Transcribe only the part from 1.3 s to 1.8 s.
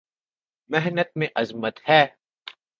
عظمت